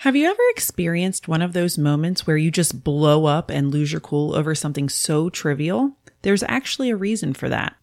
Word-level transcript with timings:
Have 0.00 0.16
you 0.16 0.30
ever 0.30 0.40
experienced 0.48 1.28
one 1.28 1.42
of 1.42 1.52
those 1.52 1.76
moments 1.76 2.26
where 2.26 2.38
you 2.38 2.50
just 2.50 2.82
blow 2.82 3.26
up 3.26 3.50
and 3.50 3.70
lose 3.70 3.92
your 3.92 4.00
cool 4.00 4.34
over 4.34 4.54
something 4.54 4.88
so 4.88 5.28
trivial? 5.28 5.94
There's 6.22 6.42
actually 6.44 6.88
a 6.88 6.96
reason 6.96 7.34
for 7.34 7.50
that. 7.50 7.76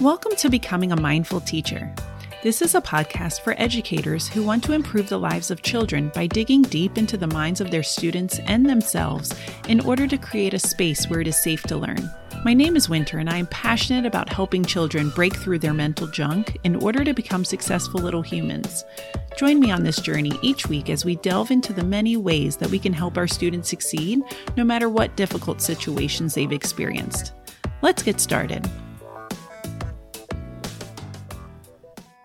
Welcome 0.00 0.34
to 0.34 0.50
Becoming 0.50 0.90
a 0.90 1.00
Mindful 1.00 1.42
Teacher. 1.42 1.94
This 2.42 2.60
is 2.60 2.74
a 2.74 2.80
podcast 2.80 3.42
for 3.42 3.54
educators 3.58 4.26
who 4.26 4.42
want 4.42 4.64
to 4.64 4.72
improve 4.72 5.08
the 5.08 5.20
lives 5.20 5.52
of 5.52 5.62
children 5.62 6.10
by 6.16 6.26
digging 6.26 6.62
deep 6.62 6.98
into 6.98 7.16
the 7.16 7.28
minds 7.28 7.60
of 7.60 7.70
their 7.70 7.84
students 7.84 8.40
and 8.46 8.68
themselves 8.68 9.32
in 9.68 9.78
order 9.82 10.08
to 10.08 10.18
create 10.18 10.52
a 10.52 10.58
space 10.58 11.08
where 11.08 11.20
it 11.20 11.28
is 11.28 11.40
safe 11.40 11.62
to 11.62 11.76
learn. 11.76 12.10
My 12.44 12.52
name 12.52 12.76
is 12.76 12.90
Winter, 12.90 13.16
and 13.16 13.30
I 13.30 13.38
am 13.38 13.46
passionate 13.46 14.04
about 14.04 14.30
helping 14.30 14.66
children 14.66 15.08
break 15.08 15.34
through 15.34 15.60
their 15.60 15.72
mental 15.72 16.06
junk 16.06 16.58
in 16.62 16.76
order 16.76 17.02
to 17.02 17.14
become 17.14 17.42
successful 17.42 18.02
little 18.02 18.20
humans. 18.20 18.84
Join 19.38 19.60
me 19.60 19.70
on 19.70 19.82
this 19.82 19.98
journey 19.98 20.38
each 20.42 20.66
week 20.66 20.90
as 20.90 21.06
we 21.06 21.16
delve 21.16 21.50
into 21.50 21.72
the 21.72 21.82
many 21.82 22.18
ways 22.18 22.58
that 22.58 22.68
we 22.68 22.78
can 22.78 22.92
help 22.92 23.16
our 23.16 23.26
students 23.26 23.70
succeed, 23.70 24.20
no 24.58 24.62
matter 24.62 24.90
what 24.90 25.16
difficult 25.16 25.62
situations 25.62 26.34
they've 26.34 26.52
experienced. 26.52 27.32
Let's 27.80 28.02
get 28.02 28.20
started. 28.20 28.70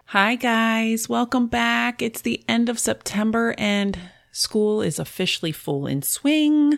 Hi, 0.08 0.36
guys. 0.36 1.08
Welcome 1.08 1.48
back. 1.48 2.02
It's 2.02 2.20
the 2.20 2.44
end 2.50 2.68
of 2.68 2.78
September 2.78 3.56
and 3.58 3.98
school 4.32 4.82
is 4.82 5.00
officially 5.00 5.52
full 5.52 5.88
in 5.88 6.02
swing, 6.02 6.78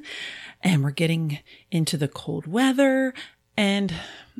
and 0.63 0.83
we're 0.83 0.91
getting 0.91 1.39
into 1.69 1.97
the 1.97 2.07
cold 2.07 2.47
weather. 2.47 3.13
And 3.57 3.93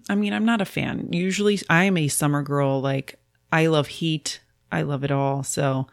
I 0.09 0.15
mean, 0.15 0.33
I'm 0.33 0.45
not 0.45 0.61
a 0.61 0.65
fan. 0.65 1.09
Usually, 1.11 1.59
I'm 1.69 1.97
a 1.97 2.07
summer 2.07 2.43
girl. 2.43 2.81
Like, 2.81 3.19
I 3.51 3.67
love 3.67 3.87
heat. 3.87 4.39
I 4.71 4.83
love 4.83 5.03
it 5.03 5.11
all. 5.11 5.43
So, 5.43 5.87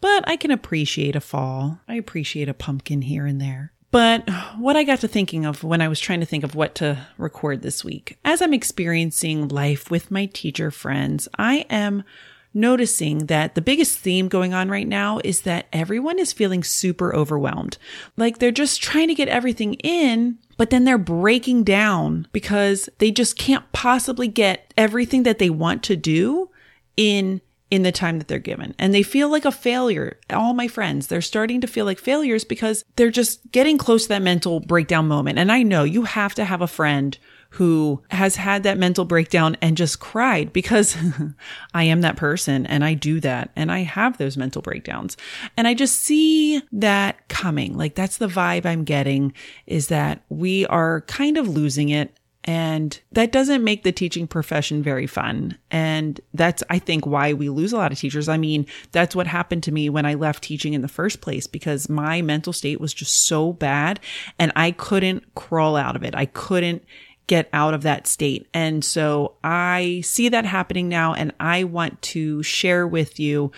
but 0.00 0.26
I 0.28 0.36
can 0.36 0.50
appreciate 0.50 1.16
a 1.16 1.20
fall. 1.20 1.80
I 1.88 1.94
appreciate 1.94 2.48
a 2.48 2.54
pumpkin 2.54 3.02
here 3.02 3.26
and 3.26 3.40
there. 3.40 3.72
But 3.90 4.30
what 4.56 4.76
I 4.76 4.84
got 4.84 5.00
to 5.00 5.08
thinking 5.08 5.44
of 5.44 5.64
when 5.64 5.80
I 5.80 5.88
was 5.88 5.98
trying 5.98 6.20
to 6.20 6.26
think 6.26 6.44
of 6.44 6.54
what 6.54 6.76
to 6.76 7.06
record 7.18 7.62
this 7.62 7.84
week, 7.84 8.18
as 8.24 8.40
I'm 8.40 8.54
experiencing 8.54 9.48
life 9.48 9.90
with 9.90 10.12
my 10.12 10.26
teacher 10.26 10.70
friends, 10.70 11.28
I 11.36 11.66
am 11.68 12.04
noticing 12.52 13.26
that 13.26 13.54
the 13.54 13.60
biggest 13.60 13.98
theme 13.98 14.28
going 14.28 14.52
on 14.52 14.68
right 14.68 14.88
now 14.88 15.20
is 15.24 15.42
that 15.42 15.66
everyone 15.72 16.18
is 16.18 16.32
feeling 16.32 16.64
super 16.64 17.14
overwhelmed. 17.14 17.78
Like 18.16 18.38
they're 18.38 18.50
just 18.50 18.82
trying 18.82 19.08
to 19.08 19.14
get 19.14 19.28
everything 19.28 19.74
in, 19.74 20.38
but 20.56 20.70
then 20.70 20.84
they're 20.84 20.98
breaking 20.98 21.64
down 21.64 22.26
because 22.32 22.88
they 22.98 23.10
just 23.10 23.36
can't 23.38 23.70
possibly 23.72 24.28
get 24.28 24.72
everything 24.76 25.22
that 25.22 25.38
they 25.38 25.50
want 25.50 25.82
to 25.84 25.96
do 25.96 26.50
in 26.96 27.40
in 27.70 27.84
the 27.84 27.92
time 27.92 28.18
that 28.18 28.28
they're 28.28 28.38
given. 28.38 28.74
And 28.78 28.92
they 28.92 29.04
feel 29.04 29.30
like 29.30 29.44
a 29.44 29.52
failure. 29.52 30.18
All 30.28 30.54
my 30.54 30.66
friends, 30.66 31.06
they're 31.06 31.22
starting 31.22 31.60
to 31.60 31.68
feel 31.68 31.84
like 31.84 31.98
failures 31.98 32.44
because 32.44 32.84
they're 32.96 33.10
just 33.10 33.52
getting 33.52 33.78
close 33.78 34.02
to 34.02 34.08
that 34.08 34.22
mental 34.22 34.58
breakdown 34.60 35.06
moment. 35.06 35.38
And 35.38 35.52
I 35.52 35.62
know 35.62 35.84
you 35.84 36.02
have 36.02 36.34
to 36.34 36.44
have 36.44 36.60
a 36.60 36.66
friend 36.66 37.16
who 37.50 38.02
has 38.10 38.36
had 38.36 38.62
that 38.62 38.78
mental 38.78 39.04
breakdown 39.04 39.56
and 39.60 39.76
just 39.76 40.00
cried 40.00 40.52
because 40.52 40.96
I 41.74 41.84
am 41.84 42.00
that 42.02 42.16
person 42.16 42.64
and 42.66 42.84
I 42.84 42.94
do 42.94 43.20
that 43.20 43.50
and 43.56 43.72
I 43.72 43.80
have 43.80 44.18
those 44.18 44.36
mental 44.36 44.62
breakdowns. 44.62 45.16
And 45.56 45.66
I 45.66 45.74
just 45.74 45.96
see 45.96 46.62
that 46.72 47.28
coming. 47.28 47.76
Like 47.76 47.96
that's 47.96 48.18
the 48.18 48.28
vibe 48.28 48.66
I'm 48.66 48.84
getting 48.84 49.32
is 49.66 49.88
that 49.88 50.22
we 50.28 50.64
are 50.66 51.02
kind 51.02 51.36
of 51.36 51.48
losing 51.48 51.88
it 51.88 52.16
and 52.44 52.98
that 53.12 53.32
doesn't 53.32 53.62
make 53.62 53.82
the 53.82 53.92
teaching 53.92 54.26
profession 54.26 54.82
very 54.82 55.06
fun. 55.06 55.58
And 55.70 56.18
that's, 56.32 56.62
I 56.70 56.78
think, 56.78 57.06
why 57.06 57.34
we 57.34 57.50
lose 57.50 57.74
a 57.74 57.76
lot 57.76 57.92
of 57.92 57.98
teachers. 57.98 58.30
I 58.30 58.38
mean, 58.38 58.64
that's 58.92 59.14
what 59.14 59.26
happened 59.26 59.62
to 59.64 59.72
me 59.72 59.90
when 59.90 60.06
I 60.06 60.14
left 60.14 60.42
teaching 60.42 60.72
in 60.72 60.80
the 60.80 60.88
first 60.88 61.20
place 61.20 61.46
because 61.46 61.90
my 61.90 62.22
mental 62.22 62.54
state 62.54 62.80
was 62.80 62.94
just 62.94 63.26
so 63.26 63.52
bad 63.52 64.00
and 64.38 64.52
I 64.56 64.70
couldn't 64.70 65.34
crawl 65.34 65.76
out 65.76 65.96
of 65.96 66.02
it. 66.02 66.14
I 66.14 66.24
couldn't 66.26 66.82
get 67.30 67.48
out 67.52 67.74
of 67.74 67.82
that 67.82 68.08
state. 68.08 68.48
And 68.52 68.84
so 68.84 69.36
I 69.44 70.00
see 70.04 70.28
that 70.30 70.44
happening 70.44 70.88
now 70.88 71.14
and 71.14 71.32
I 71.38 71.62
want 71.62 72.02
to 72.02 72.42
share 72.42 72.88
with 72.88 73.20
you 73.20 73.52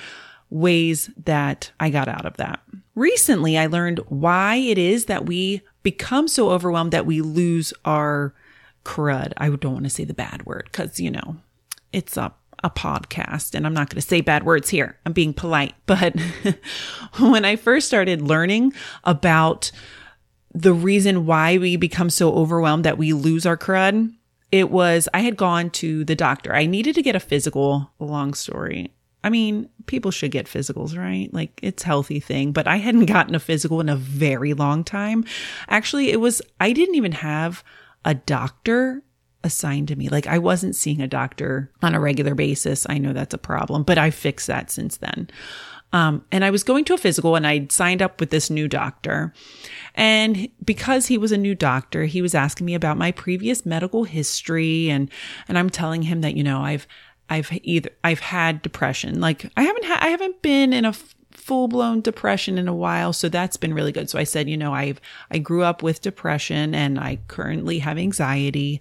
ways 0.51 1.09
that 1.25 1.73
I 1.81 1.89
got 1.89 2.07
out 2.07 2.27
of 2.27 2.37
that. 2.37 2.61
Recently, 2.95 3.57
I 3.57 3.65
learned 3.65 4.01
why 4.09 4.57
it 4.57 4.77
is 4.77 5.07
that 5.07 5.25
we 5.25 5.63
become 5.83 6.29
so 6.29 6.51
overwhelmed 6.51 6.93
that 6.93 7.07
we 7.07 7.23
lose 7.23 7.73
our 7.87 8.35
crud. 8.85 9.33
I 9.39 9.49
don't 9.49 9.73
want 9.73 9.85
to 9.85 9.91
say 9.91 10.05
the 10.05 10.13
bad 10.13 10.45
word 10.45 10.69
because, 10.71 11.01
you 11.01 11.11
know, 11.11 11.39
it's 11.95 12.19
a, 12.19 12.31
a 12.63 12.69
podcast 12.69 13.55
and 13.55 13.65
I'm 13.65 13.73
not 13.73 13.89
going 13.89 14.03
to 14.03 14.07
say 14.07 14.21
bad 14.21 14.45
words 14.45 14.69
here. 14.69 14.99
I'm 15.07 15.15
being 15.15 15.33
polite. 15.33 15.75
But 15.87 16.15
when 17.19 17.47
I 17.47 17.57
first 17.57 17.87
started 17.89 18.21
learning 18.21 18.75
about 19.05 19.73
the 20.55 20.75
reason 20.75 21.27
why 21.27 21.59
we 21.59 21.77
become 21.77 22.11
so 22.11 22.35
overwhelmed 22.35 22.85
that 22.85 22.99
we 22.99 23.13
lose 23.13 23.47
our 23.47 23.57
crud, 23.57 24.15
it 24.51 24.71
was 24.71 25.09
I 25.15 25.21
had 25.21 25.37
gone 25.37 25.71
to 25.71 26.05
the 26.05 26.15
doctor. 26.15 26.55
I 26.55 26.67
needed 26.67 26.95
to 26.97 27.03
get 27.03 27.17
a 27.17 27.21
physical, 27.21 27.91
long 27.99 28.35
story. 28.35 28.93
I 29.25 29.31
mean, 29.31 29.69
people 29.87 30.11
should 30.11 30.33
get 30.33 30.47
physicals, 30.47 30.99
right? 30.99 31.33
Like 31.33 31.59
it's 31.63 31.85
healthy 31.85 32.21
thing, 32.21 32.53
but 32.53 32.67
I 32.67 32.77
hadn't 32.77 33.07
gotten 33.07 33.35
a 33.35 33.41
physical 33.41 33.81
in 33.81 33.89
a 33.89 33.97
very 33.97 34.53
long 34.53 34.85
time. 34.85 35.25
Actually, 35.69 36.11
it 36.11 36.21
was 36.21 36.43
I 36.61 36.73
didn't 36.73 36.97
even 36.97 37.13
have 37.13 37.65
a 38.05 38.15
doctor 38.15 39.03
assigned 39.45 39.89
to 39.89 39.97
me. 39.97 40.09
Like 40.09 40.27
I 40.27 40.39
wasn't 40.39 40.77
seeing 40.77 41.01
a 41.01 41.09
doctor 41.09 41.71
on 41.83 41.95
a 41.95 42.01
regular 42.01 42.35
basis. 42.35 42.87
I 42.89 42.99
know 42.99 43.13
that's 43.13 43.35
a 43.35 43.39
problem, 43.39 43.85
but 43.85 43.99
I 43.99 44.11
fixed 44.11 44.49
that 44.49 44.71
since 44.71 44.99
then. 44.99 45.31
Um, 45.93 46.25
and 46.33 46.45
I 46.45 46.51
was 46.51 46.63
going 46.63 46.85
to 46.87 46.95
a 46.95 46.99
physical 46.99 47.37
and 47.37 47.47
I'd 47.47 47.71
signed 47.71 48.01
up 48.01 48.19
with 48.19 48.31
this 48.31 48.49
new 48.49 48.67
doctor. 48.67 49.33
And 49.95 50.49
because 50.65 51.07
he 51.07 51.19
was 51.19 51.33
a 51.33 51.39
new 51.39 51.55
doctor, 51.55 52.05
he 52.05 52.23
was 52.23 52.35
asking 52.35 52.67
me 52.67 52.75
about 52.75 52.97
my 52.97 53.13
previous 53.13 53.67
medical 53.67 54.05
history 54.05 54.89
and, 54.89 55.11
and 55.49 55.59
I'm 55.59 55.69
telling 55.69 56.03
him 56.03 56.23
that, 56.23 56.35
you 56.35 56.43
know, 56.43 56.63
I've, 56.63 56.87
I've 57.29 57.51
either, 57.63 57.91
I've 58.03 58.21
had 58.21 58.63
depression. 58.63 59.21
Like 59.21 59.51
I 59.57 59.63
haven't 59.63 59.85
had, 59.85 60.03
I 60.03 60.09
haven't 60.09 60.41
been 60.41 60.73
in 60.73 60.85
a 60.85 60.95
full 61.31 61.69
blown 61.69 62.01
depression 62.01 62.57
in 62.57 62.69
a 62.69 62.75
while. 62.75 63.13
So 63.13 63.29
that's 63.29 63.57
been 63.57 63.75
really 63.75 63.93
good. 63.93 64.09
So 64.09 64.19
I 64.19 64.25
said, 64.25 64.49
you 64.49 64.57
know, 64.57 64.73
I've, 64.73 65.01
I 65.31 65.39
grew 65.39 65.63
up 65.63 65.83
with 65.83 66.01
depression 66.01 66.75
and 66.75 66.99
I 66.99 67.19
currently 67.29 67.81
have 67.81 67.99
anxiety. 67.99 68.81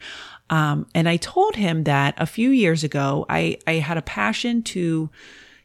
Um, 0.50 0.86
and 0.94 1.10
I 1.10 1.18
told 1.18 1.56
him 1.56 1.84
that 1.86 2.14
a 2.18 2.26
few 2.26 2.50
years 2.50 2.84
ago, 2.84 3.26
I, 3.30 3.58
I 3.68 3.74
had 3.76 3.98
a 3.98 4.02
passion 4.02 4.64
to 4.64 5.10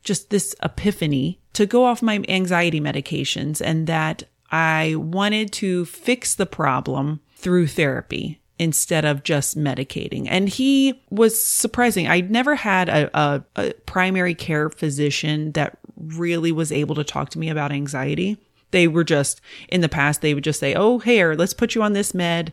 just 0.06 0.30
this 0.30 0.54
epiphany 0.62 1.38
to 1.52 1.66
go 1.66 1.84
off 1.84 2.00
my 2.00 2.24
anxiety 2.28 2.80
medications 2.80 3.60
and 3.60 3.86
that 3.86 4.22
I 4.50 4.94
wanted 4.96 5.52
to 5.54 5.84
fix 5.84 6.34
the 6.34 6.46
problem 6.46 7.20
through 7.34 7.66
therapy 7.66 8.40
instead 8.58 9.04
of 9.04 9.22
just 9.22 9.58
medicating. 9.58 10.26
And 10.30 10.48
he 10.48 11.02
was 11.10 11.38
surprising. 11.38 12.08
I'd 12.08 12.30
never 12.30 12.54
had 12.54 12.88
a, 12.88 13.10
a, 13.18 13.44
a 13.56 13.72
primary 13.84 14.34
care 14.34 14.70
physician 14.70 15.52
that 15.52 15.78
really 15.96 16.52
was 16.52 16.72
able 16.72 16.94
to 16.94 17.04
talk 17.04 17.30
to 17.30 17.38
me 17.38 17.50
about 17.50 17.72
anxiety. 17.72 18.38
They 18.70 18.88
were 18.88 19.04
just 19.04 19.40
in 19.68 19.80
the 19.80 19.88
past, 19.88 20.22
they 20.22 20.32
would 20.32 20.44
just 20.44 20.60
say, 20.60 20.74
Oh, 20.74 20.98
here, 21.00 21.34
let's 21.34 21.54
put 21.54 21.74
you 21.74 21.82
on 21.82 21.92
this 21.92 22.14
med 22.14 22.52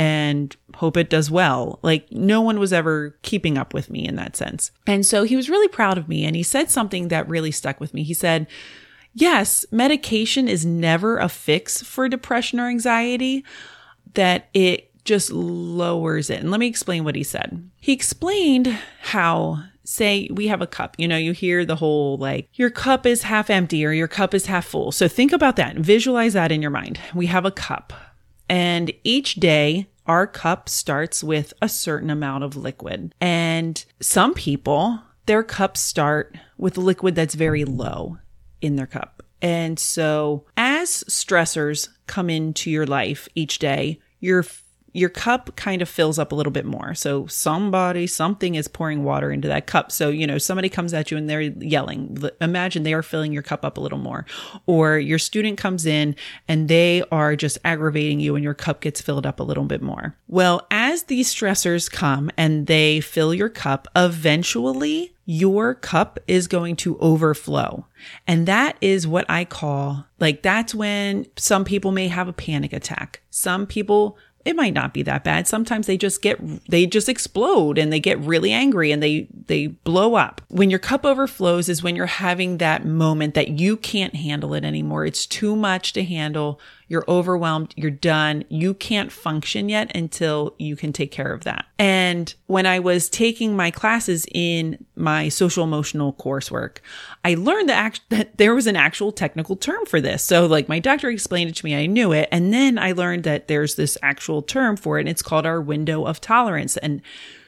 and 0.00 0.56
hope 0.76 0.96
it 0.96 1.10
does 1.10 1.30
well. 1.30 1.78
Like 1.82 2.10
no 2.10 2.40
one 2.40 2.58
was 2.58 2.72
ever 2.72 3.18
keeping 3.20 3.58
up 3.58 3.74
with 3.74 3.90
me 3.90 4.08
in 4.08 4.16
that 4.16 4.34
sense. 4.34 4.70
And 4.86 5.04
so 5.04 5.24
he 5.24 5.36
was 5.36 5.50
really 5.50 5.68
proud 5.68 5.98
of 5.98 6.08
me 6.08 6.24
and 6.24 6.34
he 6.34 6.42
said 6.42 6.70
something 6.70 7.08
that 7.08 7.28
really 7.28 7.50
stuck 7.50 7.78
with 7.80 7.92
me. 7.92 8.02
He 8.02 8.14
said, 8.14 8.46
yes, 9.12 9.66
medication 9.70 10.48
is 10.48 10.64
never 10.64 11.18
a 11.18 11.28
fix 11.28 11.82
for 11.82 12.08
depression 12.08 12.58
or 12.58 12.68
anxiety, 12.68 13.44
that 14.14 14.48
it 14.54 14.90
just 15.04 15.30
lowers 15.30 16.30
it. 16.30 16.40
And 16.40 16.50
let 16.50 16.60
me 16.60 16.66
explain 16.66 17.04
what 17.04 17.14
he 17.14 17.22
said. 17.22 17.68
He 17.76 17.92
explained 17.92 18.68
how 19.02 19.62
say 19.84 20.30
we 20.32 20.46
have 20.46 20.62
a 20.62 20.66
cup. 20.66 20.94
You 20.98 21.08
know, 21.08 21.18
you 21.18 21.32
hear 21.32 21.66
the 21.66 21.76
whole 21.76 22.16
like, 22.16 22.48
your 22.54 22.70
cup 22.70 23.04
is 23.04 23.24
half 23.24 23.50
empty 23.50 23.84
or 23.84 23.92
your 23.92 24.08
cup 24.08 24.32
is 24.32 24.46
half 24.46 24.64
full. 24.64 24.92
So 24.92 25.08
think 25.08 25.32
about 25.32 25.56
that. 25.56 25.76
Visualize 25.76 26.32
that 26.32 26.52
in 26.52 26.62
your 26.62 26.70
mind. 26.70 26.98
We 27.14 27.26
have 27.26 27.44
a 27.44 27.50
cup. 27.50 27.92
And 28.50 28.92
each 29.04 29.36
day, 29.36 29.86
our 30.06 30.26
cup 30.26 30.68
starts 30.68 31.22
with 31.22 31.52
a 31.62 31.68
certain 31.68 32.10
amount 32.10 32.42
of 32.42 32.56
liquid. 32.56 33.14
And 33.20 33.82
some 34.00 34.34
people, 34.34 35.00
their 35.26 35.44
cups 35.44 35.78
start 35.78 36.36
with 36.58 36.76
liquid 36.76 37.14
that's 37.14 37.36
very 37.36 37.64
low 37.64 38.18
in 38.60 38.74
their 38.74 38.88
cup. 38.88 39.22
And 39.40 39.78
so 39.78 40.46
as 40.56 41.04
stressors 41.08 41.88
come 42.08 42.28
into 42.28 42.72
your 42.72 42.86
life 42.86 43.28
each 43.36 43.60
day, 43.60 44.00
your 44.18 44.44
your 44.92 45.08
cup 45.08 45.54
kind 45.56 45.82
of 45.82 45.88
fills 45.88 46.18
up 46.18 46.32
a 46.32 46.34
little 46.34 46.50
bit 46.52 46.64
more. 46.64 46.94
So 46.94 47.26
somebody, 47.26 48.06
something 48.06 48.54
is 48.54 48.68
pouring 48.68 49.04
water 49.04 49.30
into 49.30 49.48
that 49.48 49.66
cup. 49.66 49.92
So, 49.92 50.08
you 50.08 50.26
know, 50.26 50.38
somebody 50.38 50.68
comes 50.68 50.92
at 50.92 51.10
you 51.10 51.16
and 51.16 51.28
they're 51.28 51.40
yelling. 51.40 52.18
Imagine 52.40 52.82
they 52.82 52.94
are 52.94 53.02
filling 53.02 53.32
your 53.32 53.42
cup 53.42 53.64
up 53.64 53.76
a 53.76 53.80
little 53.80 53.98
more. 53.98 54.26
Or 54.66 54.98
your 54.98 55.18
student 55.18 55.58
comes 55.58 55.86
in 55.86 56.16
and 56.48 56.68
they 56.68 57.02
are 57.12 57.36
just 57.36 57.58
aggravating 57.64 58.20
you 58.20 58.34
and 58.34 58.44
your 58.44 58.54
cup 58.54 58.80
gets 58.80 59.00
filled 59.00 59.26
up 59.26 59.40
a 59.40 59.44
little 59.44 59.64
bit 59.64 59.82
more. 59.82 60.16
Well, 60.26 60.66
as 60.70 61.04
these 61.04 61.32
stressors 61.32 61.90
come 61.90 62.30
and 62.36 62.66
they 62.66 63.00
fill 63.00 63.32
your 63.32 63.48
cup, 63.48 63.86
eventually 63.94 65.14
your 65.24 65.74
cup 65.74 66.18
is 66.26 66.48
going 66.48 66.74
to 66.74 66.98
overflow. 66.98 67.86
And 68.26 68.46
that 68.46 68.76
is 68.80 69.06
what 69.06 69.26
I 69.28 69.44
call 69.44 70.06
like, 70.20 70.42
that's 70.42 70.74
when 70.74 71.26
some 71.36 71.64
people 71.64 71.92
may 71.92 72.08
have 72.08 72.28
a 72.28 72.32
panic 72.32 72.72
attack. 72.72 73.22
Some 73.30 73.66
people 73.66 74.18
it 74.44 74.56
might 74.56 74.72
not 74.72 74.94
be 74.94 75.02
that 75.02 75.22
bad. 75.22 75.46
Sometimes 75.46 75.86
they 75.86 75.96
just 75.96 76.22
get, 76.22 76.38
they 76.68 76.86
just 76.86 77.08
explode 77.08 77.76
and 77.76 77.92
they 77.92 78.00
get 78.00 78.18
really 78.20 78.52
angry 78.52 78.90
and 78.90 79.02
they, 79.02 79.28
they 79.46 79.66
blow 79.66 80.14
up. 80.14 80.40
When 80.48 80.70
your 80.70 80.78
cup 80.78 81.04
overflows 81.04 81.68
is 81.68 81.82
when 81.82 81.94
you're 81.94 82.06
having 82.06 82.58
that 82.58 82.84
moment 82.84 83.34
that 83.34 83.60
you 83.60 83.76
can't 83.76 84.14
handle 84.14 84.54
it 84.54 84.64
anymore. 84.64 85.04
It's 85.04 85.26
too 85.26 85.56
much 85.56 85.92
to 85.92 86.04
handle. 86.04 86.58
You're 86.90 87.04
overwhelmed. 87.06 87.72
You're 87.76 87.92
done. 87.92 88.42
You 88.48 88.74
can't 88.74 89.12
function 89.12 89.68
yet 89.68 89.94
until 89.94 90.56
you 90.58 90.74
can 90.74 90.92
take 90.92 91.12
care 91.12 91.32
of 91.32 91.44
that. 91.44 91.66
And 91.78 92.34
when 92.48 92.66
I 92.66 92.80
was 92.80 93.08
taking 93.08 93.54
my 93.54 93.70
classes 93.70 94.26
in 94.34 94.84
my 94.96 95.28
social 95.28 95.62
emotional 95.62 96.12
coursework, 96.14 96.78
I 97.24 97.34
learned 97.34 97.68
that, 97.68 97.76
act- 97.76 98.10
that 98.10 98.38
there 98.38 98.56
was 98.56 98.66
an 98.66 98.74
actual 98.74 99.12
technical 99.12 99.54
term 99.54 99.86
for 99.86 100.00
this. 100.00 100.24
So 100.24 100.46
like 100.46 100.68
my 100.68 100.80
doctor 100.80 101.08
explained 101.08 101.50
it 101.50 101.56
to 101.56 101.64
me. 101.64 101.76
I 101.76 101.86
knew 101.86 102.10
it. 102.10 102.28
And 102.32 102.52
then 102.52 102.76
I 102.76 102.90
learned 102.90 103.22
that 103.22 103.46
there's 103.46 103.76
this 103.76 103.96
actual 104.02 104.42
term 104.42 104.76
for 104.76 104.98
it 104.98 105.02
and 105.02 105.08
it's 105.08 105.22
called 105.22 105.46
our 105.46 105.60
window 105.60 106.04
of 106.06 106.20
tolerance. 106.20 106.76
And 106.76 107.02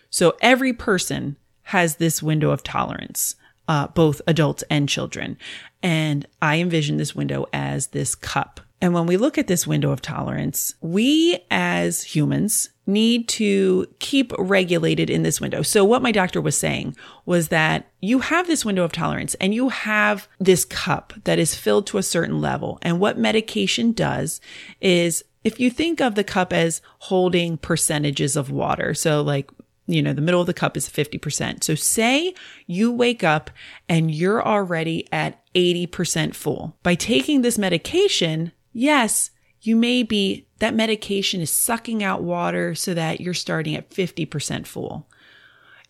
so 0.08 0.36
every 0.40 0.72
person 0.72 1.36
has 1.62 1.96
this 1.96 2.22
window 2.22 2.50
of 2.52 2.62
tolerance. 2.62 3.34
Uh, 3.66 3.88
both 3.88 4.20
adults 4.26 4.62
and 4.70 4.88
children. 4.88 5.36
And 5.82 6.26
I 6.40 6.60
envision 6.60 6.96
this 6.96 7.14
window 7.14 7.46
as 7.52 7.88
this 7.88 8.14
cup. 8.14 8.60
And 8.82 8.92
when 8.92 9.06
we 9.06 9.16
look 9.16 9.38
at 9.38 9.46
this 9.46 9.64
window 9.64 9.92
of 9.92 10.02
tolerance, 10.02 10.74
we 10.80 11.38
as 11.52 12.02
humans 12.02 12.70
need 12.84 13.28
to 13.28 13.86
keep 14.00 14.32
regulated 14.36 15.08
in 15.08 15.22
this 15.22 15.40
window. 15.40 15.62
So 15.62 15.84
what 15.84 16.02
my 16.02 16.10
doctor 16.10 16.40
was 16.40 16.58
saying 16.58 16.96
was 17.24 17.48
that 17.48 17.88
you 18.00 18.18
have 18.18 18.48
this 18.48 18.64
window 18.64 18.82
of 18.82 18.90
tolerance 18.90 19.34
and 19.34 19.54
you 19.54 19.68
have 19.68 20.26
this 20.40 20.64
cup 20.64 21.12
that 21.22 21.38
is 21.38 21.54
filled 21.54 21.86
to 21.86 21.98
a 21.98 22.02
certain 22.02 22.40
level. 22.40 22.80
And 22.82 22.98
what 22.98 23.16
medication 23.16 23.92
does 23.92 24.40
is 24.80 25.22
if 25.44 25.60
you 25.60 25.70
think 25.70 26.00
of 26.00 26.16
the 26.16 26.24
cup 26.24 26.52
as 26.52 26.82
holding 26.98 27.58
percentages 27.58 28.34
of 28.34 28.50
water, 28.50 28.94
so 28.94 29.22
like 29.22 29.48
you 29.86 30.00
know, 30.00 30.12
the 30.12 30.20
middle 30.20 30.40
of 30.40 30.46
the 30.46 30.54
cup 30.54 30.76
is 30.76 30.88
50%. 30.88 31.64
So 31.64 31.74
say 31.74 32.34
you 32.66 32.92
wake 32.92 33.24
up 33.24 33.50
and 33.88 34.12
you're 34.12 34.44
already 34.44 35.08
at 35.12 35.44
80% 35.54 36.34
full. 36.34 36.76
By 36.84 36.94
taking 36.94 37.42
this 37.42 37.58
medication, 37.58 38.52
yes, 38.72 39.30
you 39.60 39.76
may 39.76 40.02
be, 40.02 40.46
that 40.58 40.74
medication 40.74 41.40
is 41.40 41.50
sucking 41.50 42.02
out 42.02 42.22
water 42.22 42.74
so 42.74 42.94
that 42.94 43.20
you're 43.20 43.34
starting 43.34 43.74
at 43.74 43.90
50% 43.90 44.66
full. 44.66 45.06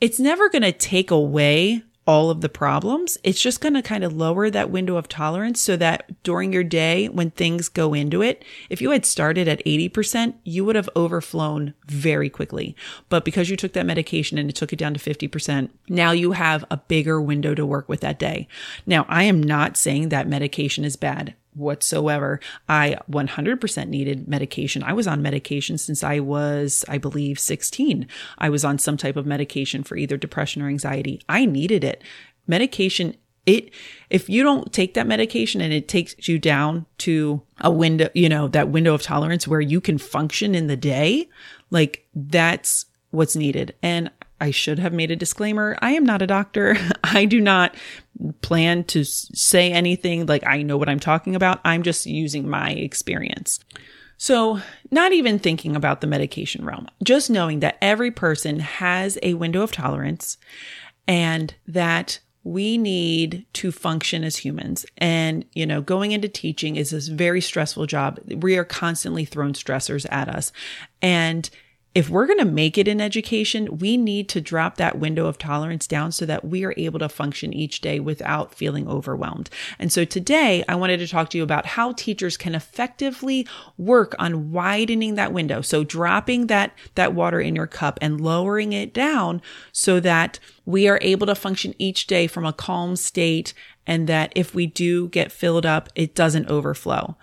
It's 0.01 0.21
never 0.21 0.49
going 0.49 0.63
to 0.63 0.73
take 0.73 1.11
away 1.11 1.83
all 2.07 2.31
of 2.31 2.41
the 2.41 2.49
problems. 2.49 3.17
It's 3.23 3.41
just 3.41 3.61
going 3.61 3.75
to 3.75 3.83
kind 3.83 4.03
of 4.03 4.13
lower 4.13 4.51
that 4.51 4.71
window 4.71 4.97
of 4.97 5.09
tolerance 5.09 5.61
so 5.61 5.77
that 5.77 6.23
during 6.25 6.53
your 6.53 6.65
day, 6.65 7.09
when 7.09 7.31
things 7.31 7.69
go 7.69 7.95
into 7.95 8.23
it, 8.23 8.45
if 8.69 8.83
you 8.83 8.91
had 8.91 9.07
started 9.07 9.47
at 9.47 9.65
80%, 9.65 10.35
you 10.45 10.65
would 10.65 10.75
have 10.75 10.91
overflown 10.97 11.75
very 11.87 12.29
quickly. 12.29 12.75
But 13.09 13.25
because 13.25 13.51
you 13.51 13.57
took 13.57 13.73
that 13.75 13.87
medication 13.87 14.37
and 14.37 14.51
it 14.51 14.57
took 14.57 14.73
it 14.73 14.79
down 14.81 14.95
to 14.95 15.01
50%, 15.01 15.71
now 15.89 16.11
you 16.11 16.33
have 16.33 16.65
a 16.71 16.77
bigger 16.77 17.21
window 17.21 17.55
to 17.55 17.65
work 17.65 17.89
with 17.89 18.01
that 18.01 18.19
day. 18.19 18.49
Now, 18.85 19.07
I 19.09 19.25
am 19.25 19.41
not 19.41 19.77
saying 19.77 20.09
that 20.09 20.27
medication 20.27 20.85
is 20.85 20.97
bad 20.97 21.35
whatsoever. 21.55 22.41
I 22.69 22.97
100% 23.11 23.89
needed 23.89 24.29
medication. 24.29 24.83
I 24.83 24.93
was 24.93 25.07
on 25.07 25.23
medication 25.23 25.79
since 25.79 26.03
I 26.03 26.21
was, 26.21 26.85
I 26.89 26.99
believe, 26.99 27.39
16. 27.39 28.07
I 28.39 28.51
was 28.51 28.65
on 28.65 28.79
some 28.79 28.97
type 28.97 29.17
of 29.17 29.27
medication 29.27 29.83
for 29.83 29.97
either 29.97 30.17
depression 30.17 30.63
or 30.63 30.69
anxiety. 30.69 31.21
I 31.29 31.47
needed 31.47 31.85
it. 31.85 32.03
Medication 32.47 33.17
it 33.45 33.71
if 34.09 34.29
you 34.29 34.45
don't 34.45 34.73
take 34.73 34.95
that 34.95 35.07
medication 35.07 35.61
and 35.61 35.73
it 35.73 35.89
takes 35.89 36.29
you 36.29 36.39
down 36.39 36.87
to 36.97 37.43
a 37.61 37.73
window 37.73 38.09
you 38.15 38.29
know 38.29 38.47
that 38.47 38.69
window 38.69 38.95
of 38.95 39.03
tolerance 39.03 39.49
where 39.49 39.61
you 39.61 39.81
can 39.81 39.99
function 39.99 40.55
in 40.55 40.69
the 40.69 40.77
day 40.77 41.29
like 41.69 42.07
that's 42.15 42.87
what's 43.11 43.35
needed 43.35 43.75
and 43.83 44.09
I 44.43 44.51
should 44.51 44.81
have 44.81 44.93
made 44.93 45.13
a 45.13 45.17
disclaimer. 45.17 45.79
I 45.81 45.93
am 45.93 46.05
not 46.05 46.21
a 46.21 46.27
doctor. 46.27 46.77
I 47.05 47.27
do 47.27 47.41
not 47.41 47.77
plan 48.41 48.85
to 48.85 49.05
say 49.05 49.73
anything 49.73 50.27
like 50.27 50.47
I 50.47 50.63
know 50.63 50.77
what 50.77 50.89
I'm 50.89 51.01
talking 51.01 51.35
about. 51.35 51.61
I'm 51.65 51.83
just 51.83 52.07
using 52.07 52.49
my 52.49 52.71
experience. 52.71 53.61
So, 54.17 54.61
not 54.91 55.13
even 55.13 55.41
thinking 55.41 55.75
about 55.75 56.01
the 56.01 56.07
medication 56.07 56.65
realm, 56.65 56.87
just 57.03 57.29
knowing 57.29 57.61
that 57.61 57.79
every 57.83 58.13
person 58.13 58.61
has 58.61 59.19
a 59.23 59.35
window 59.35 59.63
of 59.63 59.73
tolerance 59.73 60.39
and 61.09 61.55
that 61.67 62.21
we 62.45 62.77
need 62.77 63.47
to 63.55 63.71
function 63.71 64.25
as 64.25 64.37
humans. 64.37 64.85
And, 64.99 65.45
you 65.53 65.67
know, 65.67 65.81
going 65.81 66.13
into 66.13 66.29
teaching 66.29 66.77
is 66.77 66.91
this 66.91 67.09
very 67.09 67.41
stressful 67.41 67.87
job. 67.87 68.21
We 68.29 68.57
are 68.57 68.65
constantly 68.65 69.25
thrown 69.25 69.53
stressors 69.53 70.07
at 70.11 70.29
us. 70.29 70.53
And 71.01 71.49
if 71.95 72.09
we're 72.09 72.27
going 72.27 72.39
to 72.39 72.45
make 72.45 72.79
it 72.79 72.89
in 72.89 73.01
education, 73.01 73.79
we 73.79 73.99
need 73.99 74.29
to 74.31 74.41
drop 74.41 74.77
that 74.77 74.99
window 74.99 75.27
of 75.27 75.37
tolerance 75.37 75.87
down 75.87 76.11
so 76.11 76.25
that 76.25 76.45
we 76.45 76.65
are 76.65 76.75
able 76.79 76.99
to 76.99 77.09
function 77.09 77.53
each 77.53 77.83
day 77.83 78.01
without 78.01 78.55
feeling 78.55 78.89
overwhelmed. 78.89 79.51
And 79.79 79.93
so 79.93 80.05
today 80.05 80.65
I 80.69 80.75
wanted 80.75 80.99
to 80.99 81.09
talk 81.09 81.29
to 81.31 81.39
you 81.39 81.45
about 81.45 81.67
how 81.67 81.93
teachers 81.93 82.39
can 82.39 82.55
effectively 82.55 83.47
work 83.77 84.15
on 84.19 84.53
widening 84.53 85.17
that 85.17 85.35
window. 85.35 85.61
So 85.61 85.85
dropping 85.85 86.47
that, 86.47 86.73
that 86.95 87.15
water 87.15 87.41
in 87.41 87.55
your 87.55 87.67
cup 87.67 87.99
and 88.01 88.21
lowering 88.21 88.73
it 88.73 88.95
down 88.95 89.43
so 89.71 90.01
that 90.01 90.39
we 90.65 90.89
are 90.89 90.99
able 91.03 91.27
to 91.27 91.35
function 91.35 91.75
each 91.79 92.07
day 92.07 92.27
from 92.27 92.47
a 92.47 92.53
calm 92.55 92.97
state 92.97 93.53
and 93.87 94.09
that 94.09 94.33
if 94.35 94.55
we 94.55 94.67
do 94.67 95.09
get 95.09 95.33
filled 95.33 95.67
up, 95.67 95.89
it 95.95 96.15
doesn't 96.15 96.49
overflow. 96.49 97.17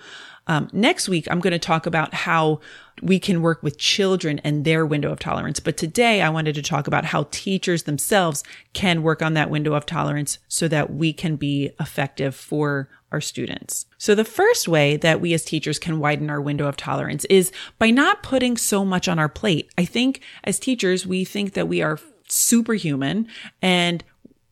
Um, 0.50 0.68
next 0.74 1.08
week, 1.08 1.28
I'm 1.30 1.40
going 1.40 1.52
to 1.52 1.60
talk 1.60 1.86
about 1.86 2.12
how 2.14 2.60
we 3.04 3.20
can 3.20 3.44
work 3.44 3.62
with 3.62 3.78
children 3.78 4.40
and 4.40 4.66
their 4.66 4.84
window 4.84 5.12
of 5.12 5.20
tolerance. 5.20 5.60
But 5.60 5.78
today 5.78 6.24
I 6.24 6.30
wanted 6.30 6.56
to 6.56 6.64
talk 6.64 6.88
about 6.88 7.06
how 7.06 7.28
teachers 7.30 7.84
themselves 7.84 8.44
can 8.74 9.04
work 9.04 9.22
on 9.22 9.36
that 9.36 9.52
window 9.52 9.76
of 9.76 9.86
tolerance 9.86 10.40
so 10.48 10.68
that 10.68 10.92
we 10.92 11.14
can 11.14 11.36
be 11.36 11.70
effective 11.80 12.34
for 12.36 12.90
our 13.12 13.22
students. 13.22 13.86
So 14.00 14.16
the 14.16 14.26
first 14.26 14.68
way 14.68 14.98
that 14.98 15.22
we 15.22 15.34
as 15.36 15.46
teachers 15.46 15.78
can 15.78 16.00
widen 16.00 16.32
our 16.32 16.42
window 16.42 16.68
of 16.68 16.76
tolerance 16.76 17.26
is 17.26 17.52
by 17.78 17.92
not 17.92 18.24
putting 18.24 18.58
so 18.58 18.84
much 18.84 19.08
on 19.08 19.20
our 19.20 19.30
plate. 19.30 19.72
I 19.78 19.86
think 19.86 20.20
as 20.44 20.60
teachers, 20.60 21.06
we 21.06 21.26
think 21.26 21.54
that 21.54 21.68
we 21.68 21.84
are 21.84 22.00
superhuman 22.28 23.28
and 23.62 24.04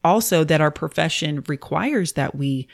also 0.03 0.43
that 0.43 0.61
our 0.61 0.71
profession 0.71 1.43
requires 1.47 2.13
that 2.13 2.35
we 2.35 2.67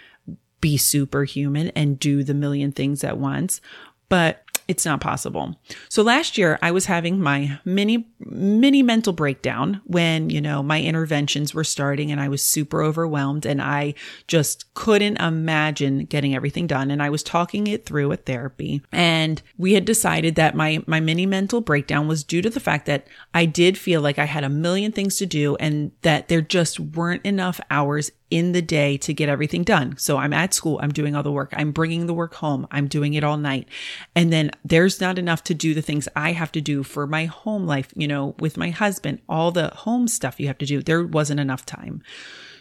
be 0.64 0.78
superhuman 0.78 1.74
and 1.76 2.00
do 2.00 2.24
the 2.24 2.34
million 2.34 2.72
things 2.72 3.04
at 3.04 3.18
once. 3.18 3.60
But 4.08 4.46
it's 4.70 4.86
not 4.86 5.02
possible. 5.02 5.60
So 5.90 6.04
last 6.04 6.38
year 6.38 6.58
I 6.62 6.72
was 6.72 6.86
having 6.86 7.20
my 7.20 7.60
mini, 7.66 8.08
mini 8.20 8.82
mental 8.82 9.12
breakdown 9.12 9.82
when, 9.84 10.30
you 10.30 10.40
know, 10.40 10.64
my 10.64 10.82
interventions 10.82 11.54
were 11.54 11.66
starting 11.66 12.14
and 12.14 12.22
I 12.22 12.30
was 12.30 12.42
super 12.42 12.82
overwhelmed 12.82 13.46
and 13.46 13.62
I 13.62 13.96
just 14.28 14.74
couldn't 14.74 15.20
imagine 15.20 16.06
getting 16.06 16.34
everything 16.34 16.66
done. 16.66 16.92
And 16.92 17.04
I 17.04 17.10
was 17.10 17.24
talking 17.24 17.68
it 17.68 17.86
through 17.86 18.14
at 18.14 18.26
therapy 18.26 18.82
and 18.94 19.42
we 19.58 19.74
had 19.74 19.84
decided 19.84 20.36
that 20.36 20.56
my, 20.56 20.82
my 20.88 21.02
mini 21.02 21.26
mental 21.26 21.60
breakdown 21.60 22.08
was 22.08 22.24
due 22.24 22.42
to 22.42 22.50
the 22.50 22.62
fact 22.62 22.86
that 22.86 23.08
I 23.34 23.46
did 23.46 23.78
feel 23.78 24.00
like 24.00 24.18
I 24.18 24.26
had 24.26 24.46
a 24.46 24.50
million 24.50 24.94
things 24.94 25.18
to 25.18 25.26
do 25.26 25.58
and 25.58 25.92
that 26.04 26.30
there 26.30 26.42
just 26.42 26.80
weren't 26.80 27.26
enough 27.26 27.60
hours 27.70 28.12
in 28.34 28.52
the 28.52 28.64
day 28.64 28.98
to 28.98 29.14
get 29.14 29.30
everything 29.30 29.64
done. 29.64 29.96
So 30.00 30.18
I'm 30.18 30.34
at 30.34 30.56
school, 30.56 30.80
I'm 30.82 30.92
doing 30.92 31.16
all 31.16 31.22
the 31.22 31.32
work, 31.32 31.54
I'm 31.56 31.72
bringing 31.72 32.08
the 32.08 32.16
work 32.16 32.34
home, 32.34 32.66
I'm 32.72 32.88
doing 32.88 33.14
it 33.14 33.24
all 33.24 33.38
night. 33.38 33.68
And 34.16 34.34
then 34.34 34.50
there's 34.66 35.00
not 35.00 35.20
enough 35.20 35.44
to 35.44 35.54
do 35.54 35.76
the 35.76 35.84
things 35.84 36.10
I 36.16 36.32
have 36.32 36.52
to 36.54 36.62
do 36.62 36.82
for 36.82 37.06
my 37.06 37.26
home 37.26 37.68
life, 37.68 37.94
you 37.96 38.08
know, 38.08 38.34
with 38.40 38.58
my 38.58 38.72
husband, 38.72 39.22
all 39.30 39.52
the 39.52 39.68
home 39.68 40.08
stuff 40.08 40.40
you 40.40 40.48
have 40.48 40.58
to 40.58 40.66
do. 40.66 40.82
There 40.82 41.06
wasn't 41.06 41.42
enough 41.42 41.64
time. 41.64 42.02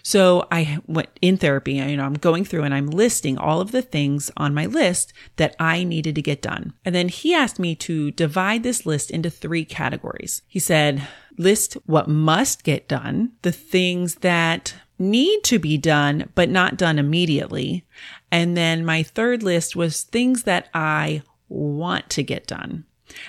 So 0.02 0.46
I 0.50 0.78
went 0.86 1.10
in 1.22 1.36
therapy, 1.36 1.74
you 1.74 1.96
know, 1.96 2.04
I'm 2.04 2.14
going 2.14 2.44
through 2.44 2.64
and 2.64 2.74
I'm 2.74 2.88
listing 2.88 3.38
all 3.38 3.60
of 3.60 3.70
the 3.70 3.82
things 3.82 4.30
on 4.36 4.52
my 4.52 4.66
list 4.66 5.12
that 5.36 5.54
I 5.60 5.84
needed 5.84 6.16
to 6.16 6.22
get 6.22 6.42
done. 6.42 6.72
And 6.84 6.94
then 6.94 7.08
he 7.08 7.34
asked 7.34 7.58
me 7.58 7.74
to 7.76 8.10
divide 8.10 8.64
this 8.64 8.84
list 8.84 9.10
into 9.10 9.30
three 9.30 9.64
categories. 9.64 10.42
He 10.48 10.58
said, 10.58 11.06
list 11.38 11.74
what 11.86 12.08
must 12.08 12.64
get 12.64 12.88
done, 12.88 13.32
the 13.42 13.52
things 13.52 14.16
that 14.16 14.74
need 14.98 15.42
to 15.44 15.58
be 15.58 15.78
done, 15.78 16.30
but 16.34 16.48
not 16.48 16.76
done 16.76 16.98
immediately. 16.98 17.84
And 18.30 18.56
then 18.56 18.84
my 18.84 19.02
third 19.02 19.42
list 19.42 19.76
was 19.76 20.02
things 20.02 20.42
that 20.44 20.68
I 20.74 21.22
want 21.48 22.10
to 22.10 22.22
get 22.22 22.46
done. 22.46 22.84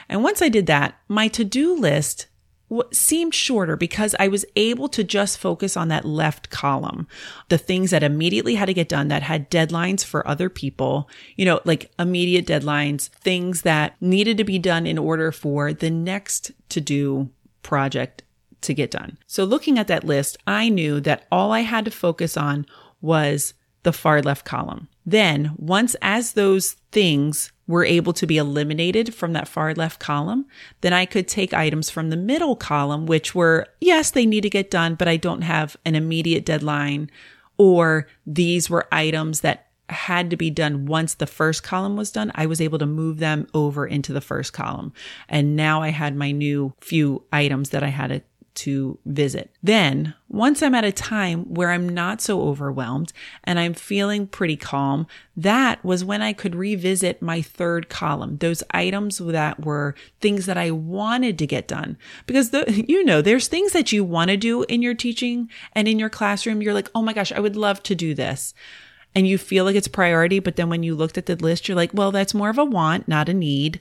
And 0.08 0.24
once 0.24 0.42
I 0.42 0.50
did 0.50 0.66
that, 0.68 0.98
my 1.08 1.28
to 1.30 1.44
do 1.44 1.76
list 1.76 2.28
seemed 2.92 3.34
shorter 3.34 3.76
because 3.76 4.16
I 4.20 4.28
was 4.28 4.46
able 4.56 4.88
to 4.90 5.04
just 5.04 5.38
focus 5.38 5.78
on 5.78 5.88
that 5.90 6.06
left 6.06 6.50
column, 6.50 7.08
the 7.50 7.58
things 7.58 7.92
that 7.92 8.04
immediately 8.04 8.56
had 8.56 8.66
to 8.66 8.74
get 8.74 8.90
done 8.90 9.08
that 9.10 9.24
had 9.24 9.50
deadlines 9.50 10.04
for 10.04 10.28
other 10.28 10.50
people, 10.50 11.10
you 11.36 11.46
know, 11.46 11.62
like 11.66 11.92
immediate 11.98 12.46
deadlines, 12.46 13.10
things 13.10 13.62
that 13.62 13.96
needed 14.02 14.38
to 14.38 14.44
be 14.44 14.60
done 14.60 14.86
in 14.86 14.98
order 14.98 15.32
for 15.32 15.74
the 15.74 15.90
next 15.90 16.52
to 16.70 16.82
do 16.82 17.30
project 17.62 18.24
to 18.62 18.74
get 18.74 18.92
done. 18.92 19.18
So 19.28 19.44
looking 19.44 19.80
at 19.80 19.88
that 19.88 20.04
list, 20.04 20.38
I 20.46 20.70
knew 20.70 21.00
that 21.02 21.26
all 21.32 21.52
I 21.52 21.62
had 21.62 21.86
to 21.86 21.92
focus 21.92 22.36
on 22.36 22.66
was 23.02 23.54
the 23.84 23.94
far 23.94 24.22
left 24.22 24.46
column. 24.46 24.90
Then 25.06 25.54
once 25.58 25.96
as 26.02 26.34
those 26.34 26.74
things 26.92 27.52
were 27.68 27.86
able 27.86 28.14
to 28.14 28.28
be 28.28 28.38
eliminated 28.38 29.14
from 29.14 29.34
that 29.34 29.48
far 29.48 29.74
left 29.74 30.00
column, 30.00 30.46
then 30.82 30.94
I 30.94 31.06
could 31.06 31.28
take 31.28 31.54
items 31.54 31.90
from 31.90 32.10
the 32.10 32.18
middle 32.18 32.56
column, 32.56 33.06
which 33.06 33.34
were, 33.34 33.68
yes, 33.80 34.12
they 34.12 34.26
need 34.26 34.42
to 34.42 34.50
get 34.50 34.70
done, 34.70 34.96
but 34.96 35.08
I 35.08 35.18
don't 35.18 35.44
have 35.44 35.78
an 35.86 35.96
immediate 35.96 36.46
deadline. 36.46 37.10
Or 37.58 38.08
these 38.26 38.70
were 38.70 38.88
items 38.92 39.42
that 39.42 39.68
had 39.90 40.30
to 40.30 40.38
be 40.38 40.50
done 40.50 40.86
once 40.86 41.14
the 41.14 41.28
first 41.28 41.64
column 41.64 41.96
was 41.96 42.12
done. 42.12 42.32
I 42.36 42.46
was 42.46 42.62
able 42.62 42.80
to 42.80 42.86
move 42.86 43.20
them 43.20 43.48
over 43.54 43.86
into 43.86 44.14
the 44.14 44.22
first 44.22 44.54
column. 44.54 44.94
And 45.30 45.56
now 45.56 45.82
I 45.82 45.90
had 45.90 46.16
my 46.16 46.32
new 46.32 46.74
few 46.82 47.24
items 47.32 47.70
that 47.70 47.84
I 47.84 47.88
had 47.88 48.08
to 48.08 48.22
to 48.56 49.00
visit. 49.06 49.52
Then, 49.62 50.14
once 50.30 50.62
I'm 50.62 50.76
at 50.76 50.84
a 50.84 50.92
time 50.92 51.54
where 51.54 51.72
I'm 51.72 51.88
not 51.88 52.22
so 52.22 52.42
overwhelmed 52.42 53.14
and 53.44 53.60
I'm 53.60 53.74
feeling 53.74 54.28
pretty 54.28 54.58
calm, 54.58 55.08
that 55.36 55.84
was 55.84 56.06
when 56.06 56.22
I 56.22 56.34
could 56.34 56.56
revisit 56.56 57.22
my 57.22 57.42
third 57.42 57.90
column, 57.90 58.38
those 58.38 58.64
items 58.72 59.18
that 59.18 59.66
were 59.66 59.96
things 60.22 60.46
that 60.46 60.58
I 60.58 60.72
wanted 60.72 61.38
to 61.40 61.48
get 61.48 61.68
done. 61.68 61.98
Because 62.26 62.52
the, 62.52 62.86
you 62.88 63.04
know, 63.04 63.22
there's 63.22 63.48
things 63.48 63.74
that 63.74 63.92
you 63.92 64.04
want 64.04 64.30
to 64.30 64.38
do 64.38 64.64
in 64.64 64.82
your 64.82 64.96
teaching 64.96 65.50
and 65.74 65.88
in 65.88 66.00
your 66.00 66.10
classroom. 66.10 66.62
You're 66.62 66.74
like, 66.74 66.90
oh 66.94 67.02
my 67.02 67.14
gosh, 67.14 67.32
I 67.32 67.40
would 67.40 67.56
love 67.56 67.82
to 67.84 67.96
do 67.96 68.14
this. 68.14 68.54
And 69.16 69.28
you 69.28 69.38
feel 69.38 69.64
like 69.64 69.76
it's 69.76 69.88
priority. 69.88 70.40
But 70.40 70.56
then 70.56 70.70
when 70.70 70.82
you 70.82 70.96
looked 70.96 71.20
at 71.20 71.28
the 71.28 71.36
list, 71.36 71.68
you're 71.68 71.78
like, 71.78 71.92
well, 71.94 72.12
that's 72.12 72.34
more 72.34 72.50
of 72.50 72.58
a 72.58 72.66
want, 72.66 73.08
not 73.08 73.30
a 73.30 73.34
need 73.34 73.80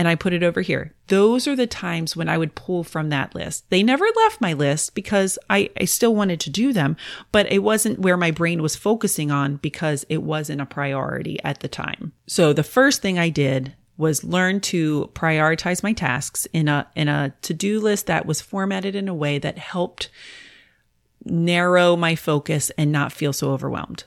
and 0.00 0.08
I 0.08 0.14
put 0.14 0.32
it 0.32 0.42
over 0.42 0.62
here. 0.62 0.94
Those 1.08 1.46
are 1.46 1.54
the 1.54 1.66
times 1.66 2.16
when 2.16 2.26
I 2.26 2.38
would 2.38 2.54
pull 2.54 2.84
from 2.84 3.10
that 3.10 3.34
list. 3.34 3.68
They 3.68 3.82
never 3.82 4.06
left 4.16 4.40
my 4.40 4.54
list 4.54 4.94
because 4.94 5.38
I, 5.50 5.68
I 5.78 5.84
still 5.84 6.14
wanted 6.14 6.40
to 6.40 6.48
do 6.48 6.72
them, 6.72 6.96
but 7.32 7.52
it 7.52 7.58
wasn't 7.58 7.98
where 7.98 8.16
my 8.16 8.30
brain 8.30 8.62
was 8.62 8.76
focusing 8.76 9.30
on 9.30 9.56
because 9.56 10.06
it 10.08 10.22
wasn't 10.22 10.62
a 10.62 10.64
priority 10.64 11.38
at 11.44 11.60
the 11.60 11.68
time. 11.68 12.14
So 12.26 12.54
the 12.54 12.62
first 12.62 13.02
thing 13.02 13.18
I 13.18 13.28
did 13.28 13.74
was 13.98 14.24
learn 14.24 14.60
to 14.60 15.10
prioritize 15.12 15.82
my 15.82 15.92
tasks 15.92 16.46
in 16.54 16.66
a 16.66 16.86
in 16.96 17.08
a 17.08 17.34
to-do 17.42 17.78
list 17.78 18.06
that 18.06 18.24
was 18.24 18.40
formatted 18.40 18.94
in 18.94 19.06
a 19.06 19.14
way 19.14 19.38
that 19.38 19.58
helped 19.58 20.08
narrow 21.26 21.94
my 21.94 22.14
focus 22.16 22.70
and 22.78 22.90
not 22.90 23.12
feel 23.12 23.34
so 23.34 23.50
overwhelmed. 23.50 24.04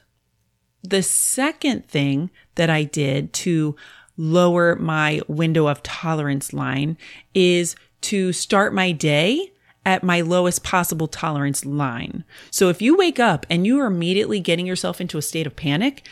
The 0.82 1.04
second 1.04 1.88
thing 1.88 2.32
that 2.56 2.72
I 2.72 2.84
did 2.84 3.32
to 3.34 3.76
lower 4.18 4.76
my 4.76 5.22
window 5.28 5.68
of 5.68 5.84
tolerance 5.84 6.54
line 6.54 6.98
is 7.34 7.76
to 8.02 8.34
start 8.34 8.74
my 8.74 8.92
day 8.92 9.52
at 9.86 10.04
my 10.04 10.22
lowest 10.22 10.64
possible 10.64 11.08
tolerance 11.08 11.66
line. 11.66 12.24
So 12.52 12.70
if 12.70 12.82
you 12.82 12.96
wake 12.96 13.20
up 13.20 13.46
and 13.50 13.66
you 13.66 13.80
are 13.80 13.88
immediately 13.88 14.40
getting 14.40 14.66
yourself 14.66 15.02
into 15.02 15.18
a 15.18 15.22
state 15.22 15.48
of 15.48 15.56
panic, 15.56 16.08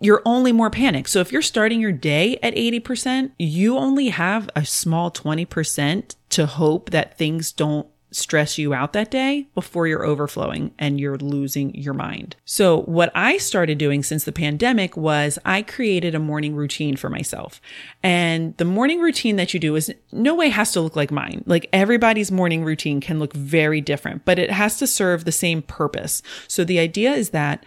you're 0.00 0.22
only 0.24 0.52
more 0.52 0.70
panicked. 0.70 1.10
So 1.10 1.20
if 1.20 1.32
you're 1.32 1.42
starting 1.42 1.80
your 1.80 1.92
day 1.92 2.38
at 2.42 2.54
80%, 2.54 3.32
you 3.38 3.76
only 3.76 4.08
have 4.10 4.48
a 4.54 4.64
small 4.64 5.10
20% 5.10 6.14
to 6.30 6.46
hope 6.46 6.90
that 6.90 7.18
things 7.18 7.52
don't 7.52 7.86
stress 8.12 8.58
you 8.58 8.74
out 8.74 8.92
that 8.92 9.10
day 9.10 9.48
before 9.54 9.86
you're 9.86 10.04
overflowing 10.04 10.72
and 10.78 11.00
you're 11.00 11.16
losing 11.16 11.74
your 11.74 11.94
mind. 11.94 12.36
So 12.44 12.82
what 12.82 13.10
I 13.14 13.38
started 13.38 13.78
doing 13.78 14.02
since 14.02 14.24
the 14.24 14.32
pandemic 14.32 14.96
was 14.96 15.38
I 15.44 15.62
created 15.62 16.14
a 16.14 16.20
morning 16.20 16.54
routine 16.54 16.96
for 16.96 17.08
myself. 17.08 17.60
And 18.02 18.56
the 18.58 18.64
morning 18.64 19.00
routine 19.00 19.36
that 19.36 19.54
you 19.54 19.60
do 19.60 19.74
is 19.76 19.92
no 20.12 20.34
way 20.34 20.50
has 20.50 20.72
to 20.72 20.80
look 20.80 20.96
like 20.96 21.10
mine. 21.10 21.42
Like 21.46 21.68
everybody's 21.72 22.30
morning 22.30 22.64
routine 22.64 23.00
can 23.00 23.18
look 23.18 23.32
very 23.32 23.80
different, 23.80 24.24
but 24.24 24.38
it 24.38 24.50
has 24.50 24.78
to 24.78 24.86
serve 24.86 25.24
the 25.24 25.32
same 25.32 25.62
purpose. 25.62 26.22
So 26.48 26.64
the 26.64 26.78
idea 26.78 27.12
is 27.12 27.30
that 27.30 27.64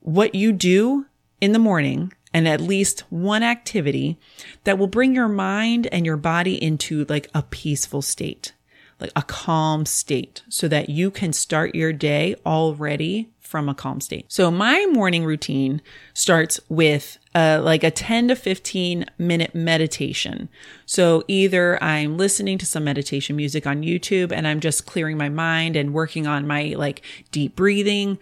what 0.00 0.34
you 0.34 0.52
do 0.52 1.06
in 1.40 1.52
the 1.52 1.58
morning 1.58 2.12
and 2.34 2.48
at 2.48 2.60
least 2.60 3.00
one 3.10 3.42
activity 3.42 4.18
that 4.64 4.78
will 4.78 4.86
bring 4.86 5.14
your 5.14 5.28
mind 5.28 5.86
and 5.92 6.06
your 6.06 6.16
body 6.16 6.62
into 6.62 7.04
like 7.08 7.28
a 7.34 7.42
peaceful 7.42 8.02
state 8.02 8.54
like 9.02 9.12
a 9.14 9.22
calm 9.22 9.84
state 9.84 10.42
so 10.48 10.68
that 10.68 10.88
you 10.88 11.10
can 11.10 11.32
start 11.32 11.74
your 11.74 11.92
day 11.92 12.34
already 12.46 13.28
from 13.52 13.68
a 13.68 13.74
calm 13.74 14.00
state. 14.00 14.24
So 14.32 14.50
my 14.50 14.86
morning 14.86 15.26
routine 15.26 15.82
starts 16.14 16.58
with 16.70 17.18
uh, 17.34 17.60
like 17.62 17.84
a 17.84 17.90
10 17.90 18.28
to 18.28 18.36
15 18.36 19.04
minute 19.18 19.54
meditation. 19.54 20.48
So 20.86 21.22
either 21.28 21.82
I'm 21.84 22.16
listening 22.16 22.56
to 22.58 22.66
some 22.66 22.84
meditation 22.84 23.36
music 23.36 23.66
on 23.66 23.82
YouTube 23.82 24.32
and 24.32 24.48
I'm 24.48 24.60
just 24.60 24.86
clearing 24.86 25.18
my 25.18 25.28
mind 25.28 25.76
and 25.76 25.92
working 25.92 26.26
on 26.26 26.46
my 26.46 26.74
like 26.78 27.02
deep 27.30 27.54
breathing 27.54 28.18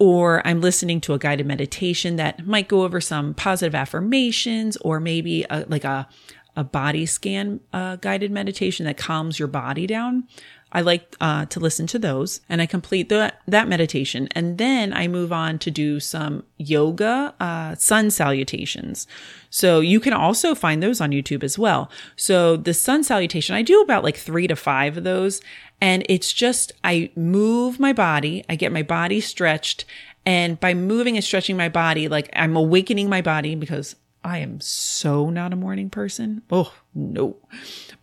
or 0.00 0.44
I'm 0.44 0.60
listening 0.60 1.00
to 1.02 1.14
a 1.14 1.18
guided 1.18 1.46
meditation 1.46 2.16
that 2.16 2.44
might 2.44 2.66
go 2.66 2.82
over 2.82 3.00
some 3.00 3.34
positive 3.34 3.76
affirmations 3.76 4.76
or 4.78 4.98
maybe 4.98 5.44
a, 5.48 5.64
like 5.68 5.84
a, 5.84 6.08
a 6.56 6.64
body 6.64 7.06
scan 7.06 7.60
uh, 7.72 7.96
guided 7.96 8.30
meditation 8.30 8.86
that 8.86 8.96
calms 8.96 9.38
your 9.38 9.48
body 9.48 9.86
down. 9.86 10.24
I 10.72 10.80
like 10.80 11.14
uh, 11.20 11.44
to 11.46 11.60
listen 11.60 11.86
to 11.88 11.98
those 11.98 12.40
and 12.48 12.62
I 12.62 12.66
complete 12.66 13.10
the, 13.10 13.32
that 13.46 13.68
meditation. 13.68 14.28
And 14.32 14.56
then 14.56 14.92
I 14.94 15.06
move 15.06 15.32
on 15.32 15.58
to 15.60 15.70
do 15.70 16.00
some 16.00 16.44
yoga, 16.56 17.34
uh, 17.38 17.74
sun 17.74 18.10
salutations. 18.10 19.06
So 19.50 19.80
you 19.80 20.00
can 20.00 20.14
also 20.14 20.54
find 20.54 20.82
those 20.82 21.00
on 21.00 21.10
YouTube 21.10 21.44
as 21.44 21.58
well. 21.58 21.90
So 22.16 22.56
the 22.56 22.72
sun 22.72 23.04
salutation, 23.04 23.54
I 23.54 23.62
do 23.62 23.82
about 23.82 24.02
like 24.02 24.16
three 24.16 24.46
to 24.46 24.56
five 24.56 24.96
of 24.96 25.04
those. 25.04 25.42
And 25.80 26.06
it's 26.08 26.32
just, 26.32 26.72
I 26.82 27.10
move 27.16 27.78
my 27.78 27.92
body, 27.92 28.44
I 28.48 28.56
get 28.56 28.72
my 28.72 28.82
body 28.82 29.20
stretched. 29.20 29.84
And 30.24 30.58
by 30.58 30.72
moving 30.72 31.16
and 31.16 31.24
stretching 31.24 31.56
my 31.56 31.68
body, 31.68 32.08
like 32.08 32.30
I'm 32.34 32.56
awakening 32.56 33.10
my 33.10 33.20
body 33.20 33.56
because 33.56 33.96
I 34.24 34.38
am 34.38 34.60
so 34.60 35.30
not 35.30 35.52
a 35.52 35.56
morning 35.56 35.90
person. 35.90 36.42
Oh, 36.50 36.72
no. 36.94 37.36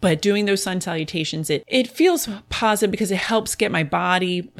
But 0.01 0.21
doing 0.21 0.45
those 0.45 0.63
sun 0.63 0.81
salutations, 0.81 1.49
it, 1.49 1.63
it 1.67 1.87
feels 1.87 2.27
positive 2.49 2.91
because 2.91 3.11
it 3.11 3.17
helps 3.17 3.55
get 3.55 3.71
my 3.71 3.83
body, 3.83 4.51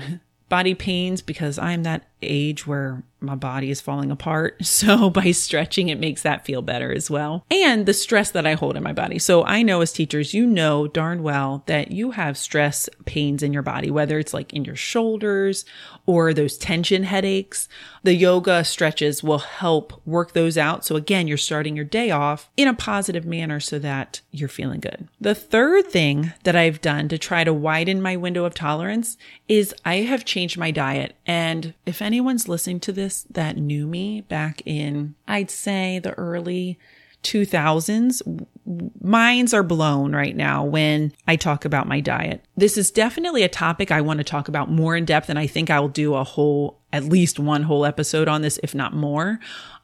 body 0.47 0.73
pains 0.73 1.21
because 1.21 1.59
I'm 1.59 1.83
that 1.83 2.07
age 2.21 2.65
where 2.65 3.03
my 3.21 3.35
body 3.35 3.69
is 3.69 3.81
falling 3.81 4.11
apart. 4.11 4.57
So 4.79 5.09
by 5.09 5.31
stretching, 5.31 5.89
it 5.89 5.99
makes 5.99 6.21
that 6.21 6.45
feel 6.45 6.61
better 6.61 6.93
as 6.93 7.11
well. 7.11 7.43
And 7.51 7.85
the 7.85 7.93
stress 7.93 8.31
that 8.31 8.47
I 8.47 8.53
hold 8.53 8.77
in 8.77 8.83
my 8.83 8.93
body. 8.93 9.19
So 9.19 9.43
I 9.43 9.61
know 9.61 9.81
as 9.81 9.91
teachers, 9.91 10.33
you 10.33 10.45
know 10.45 10.87
darn 10.87 11.21
well 11.21 11.63
that 11.65 11.91
you 11.91 12.11
have 12.11 12.37
stress 12.37 12.87
pains 13.03 13.43
in 13.43 13.51
your 13.51 13.61
body, 13.61 13.91
whether 13.91 14.17
it's 14.19 14.33
like 14.33 14.53
in 14.53 14.63
your 14.63 14.77
shoulders 14.77 15.65
or 16.05 16.33
those 16.33 16.57
tension 16.57 17.03
headaches. 17.03 17.67
The 18.03 18.15
yoga 18.15 18.63
stretches 18.63 19.21
will 19.21 19.39
help 19.39 20.01
work 20.05 20.31
those 20.31 20.57
out. 20.57 20.85
So 20.85 20.95
again, 20.95 21.27
you're 21.27 21.37
starting 21.37 21.75
your 21.75 21.85
day 21.85 22.11
off 22.11 22.49
in 22.55 22.69
a 22.69 22.73
positive 22.73 23.25
manner 23.25 23.59
so 23.59 23.79
that 23.79 24.21
you're 24.31 24.47
feeling 24.47 24.79
good. 24.79 25.09
The 25.19 25.35
third 25.35 25.87
thing 25.87 26.31
that 26.45 26.55
I've 26.55 26.79
done 26.79 27.09
to 27.09 27.17
try 27.17 27.43
to 27.43 27.53
widen 27.53 28.01
my 28.01 28.15
window 28.15 28.45
of 28.45 28.53
tolerance 28.53 29.17
is 29.49 29.75
I 29.83 29.97
have 29.97 30.23
changed 30.23 30.57
my 30.57 30.71
diet. 30.71 31.15
And 31.25 31.73
if 31.85 32.01
anyone's 32.01 32.47
listening 32.47 32.79
to 32.81 32.93
this 32.93 33.08
that 33.31 33.57
knew 33.57 33.87
me 33.87 34.21
back 34.21 34.61
in, 34.65 35.15
I'd 35.27 35.51
say 35.51 35.99
the 35.99 36.13
early 36.13 36.79
2000s, 37.23 38.47
minds 39.01 39.53
are 39.53 39.63
blown 39.63 40.15
right 40.15 40.35
now 40.35 40.63
when 40.63 41.11
I 41.27 41.35
talk 41.35 41.65
about 41.65 41.87
my 41.87 41.99
diet. 41.99 42.45
This 42.55 42.77
is 42.77 42.91
definitely 42.91 43.43
a 43.43 43.49
topic 43.49 43.91
I 43.91 44.01
want 44.01 44.19
to 44.19 44.23
talk 44.23 44.47
about 44.47 44.71
more 44.71 44.95
in 44.95 45.05
depth. 45.05 45.29
And 45.29 45.39
I 45.39 45.47
think 45.47 45.69
I'll 45.69 45.87
do 45.87 46.13
a 46.13 46.23
whole, 46.23 46.79
at 46.93 47.03
least 47.03 47.39
one 47.39 47.63
whole 47.63 47.85
episode 47.85 48.27
on 48.27 48.41
this, 48.41 48.59
if 48.63 48.73
not 48.73 48.93
more, 48.93 49.39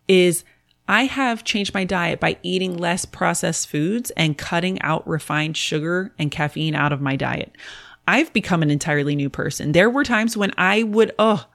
is 0.08 0.44
I 0.88 1.05
have 1.05 1.44
changed 1.44 1.74
my 1.74 1.84
diet 1.84 2.20
by 2.20 2.38
eating 2.44 2.77
less 2.77 3.05
processed 3.05 3.67
foods 3.67 4.12
and 4.12 4.38
cutting 4.38 4.82
out 4.82 5.08
refined 5.08 5.58
sugar 5.58 6.13
and 6.20 6.32
caffeine 6.32 6.75
out 6.75 6.94
of 6.94 7.01
my 7.01 7.15
diet. 7.15 7.55
I've 8.08 8.32
become 8.34 8.62
an 8.62 8.70
entirely 8.70 9.15
new 9.15 9.32
person. 9.32 9.72
There 9.72 9.89
were 9.89 10.03
times 10.03 10.38
when 10.38 10.53
I 10.58 10.84
would, 10.84 11.13
oh, 11.17 11.48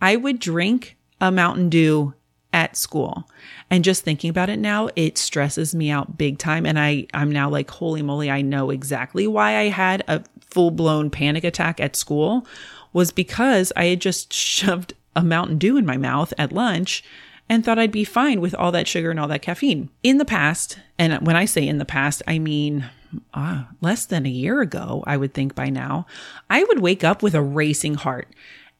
I 0.00 0.16
would 0.16 0.38
drink 0.38 0.96
a 1.20 1.30
Mountain 1.30 1.68
Dew 1.68 2.14
at 2.52 2.76
school. 2.76 3.28
And 3.70 3.84
just 3.84 4.04
thinking 4.04 4.30
about 4.30 4.50
it 4.50 4.58
now, 4.58 4.88
it 4.96 5.18
stresses 5.18 5.74
me 5.74 5.90
out 5.90 6.18
big 6.18 6.38
time. 6.38 6.66
And 6.66 6.78
I, 6.78 7.06
I'm 7.14 7.30
now 7.30 7.48
like, 7.48 7.70
holy 7.70 8.02
moly, 8.02 8.30
I 8.30 8.42
know 8.42 8.70
exactly 8.70 9.26
why 9.26 9.56
I 9.56 9.68
had 9.68 10.02
a 10.08 10.24
full 10.40 10.70
blown 10.70 11.10
panic 11.10 11.44
attack 11.44 11.80
at 11.80 11.96
school 11.96 12.46
was 12.92 13.12
because 13.12 13.72
I 13.76 13.86
had 13.86 14.00
just 14.00 14.32
shoved 14.32 14.94
a 15.14 15.22
Mountain 15.22 15.58
Dew 15.58 15.76
in 15.76 15.86
my 15.86 15.96
mouth 15.96 16.32
at 16.38 16.52
lunch 16.52 17.04
and 17.48 17.64
thought 17.64 17.78
I'd 17.78 17.90
be 17.90 18.04
fine 18.04 18.40
with 18.40 18.54
all 18.54 18.70
that 18.72 18.86
sugar 18.86 19.10
and 19.10 19.18
all 19.18 19.28
that 19.28 19.42
caffeine. 19.42 19.90
In 20.04 20.18
the 20.18 20.24
past, 20.24 20.78
and 20.98 21.26
when 21.26 21.34
I 21.36 21.44
say 21.44 21.66
in 21.66 21.78
the 21.78 21.84
past, 21.84 22.22
I 22.26 22.38
mean 22.38 22.88
uh, 23.34 23.64
less 23.80 24.06
than 24.06 24.24
a 24.24 24.30
year 24.30 24.60
ago, 24.60 25.02
I 25.06 25.16
would 25.16 25.34
think 25.34 25.56
by 25.56 25.68
now, 25.68 26.06
I 26.48 26.62
would 26.62 26.78
wake 26.78 27.02
up 27.02 27.22
with 27.22 27.34
a 27.34 27.42
racing 27.42 27.94
heart. 27.94 28.28